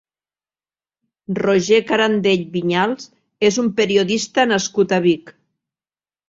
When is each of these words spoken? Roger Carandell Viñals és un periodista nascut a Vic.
Roger 1.39 1.81
Carandell 1.91 2.47
Viñals 2.55 3.05
és 3.51 3.61
un 3.65 3.69
periodista 3.83 4.49
nascut 4.55 4.97
a 4.99 5.01
Vic. 5.07 5.33